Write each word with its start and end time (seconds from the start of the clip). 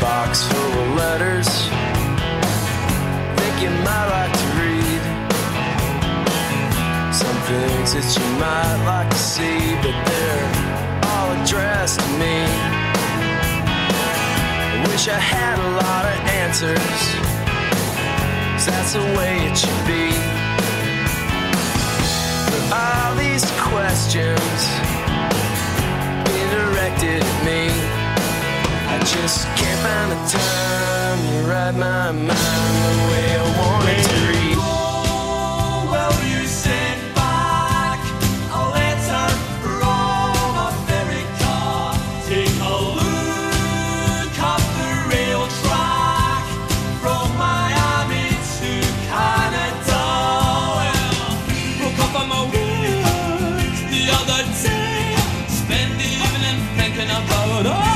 box 0.00 0.42
full 0.44 0.74
of 0.82 0.94
letters 0.94 1.48
that 3.38 3.54
you 3.62 3.70
might 3.86 4.08
like 4.16 4.32
to 4.42 4.46
read. 4.60 5.02
Some 7.14 7.38
things 7.50 7.88
that 7.94 8.08
you 8.16 8.26
might 8.38 8.78
like 8.84 9.10
to 9.10 9.16
see, 9.18 9.60
but 9.82 9.96
they're 10.08 10.48
all 11.10 11.28
addressed 11.38 12.00
to 12.00 12.08
me. 12.18 12.38
I 14.72 14.86
wish 14.88 15.08
I 15.08 15.18
had 15.18 15.58
a 15.58 15.70
lot 15.82 16.04
of 16.12 16.16
answers, 16.42 17.00
that's 18.66 18.92
the 18.94 19.04
way 19.16 19.32
it 19.46 19.56
should 19.56 19.86
be. 19.86 20.35
Just 29.06 29.46
can't 29.56 29.80
find 29.86 30.10
the 30.10 30.16
time 30.26 31.18
to 31.28 31.36
write 31.48 31.76
my 31.76 32.10
mind 32.10 32.28
the 32.28 33.04
way 33.10 33.38
I 33.38 33.46
want 33.58 33.88
it 33.88 34.02
to 34.02 34.16
read. 34.30 34.58
Will 35.92 36.18
you 36.26 36.42
send 36.46 37.14
back 37.14 38.00
a 38.50 38.62
letter 38.74 39.28
from 39.62 40.54
America? 40.70 41.54
Take 42.26 42.58
a 42.58 42.74
look 42.98 44.34
up 44.42 44.62
the 44.74 44.90
track 45.62 46.44
from 47.00 47.26
Miami 47.38 48.26
to 48.58 48.70
Canada. 49.06 50.02
Well, 51.78 51.94
up 52.02 52.14
on 52.20 52.26
the 53.92 54.02
other 54.18 54.42
day. 54.62 55.14
The 55.98 56.08
evening 56.24 56.58
thinking 56.76 57.10
about 57.10 57.95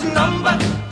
number 0.00 0.91